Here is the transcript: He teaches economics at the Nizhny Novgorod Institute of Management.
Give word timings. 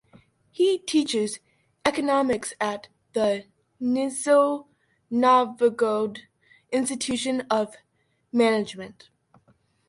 He 0.49 0.79
teaches 0.79 1.37
economics 1.85 2.55
at 2.59 2.87
the 3.13 3.45
Nizhny 3.79 4.65
Novgorod 5.11 6.21
Institute 6.71 7.45
of 7.51 7.75
Management. 8.31 9.11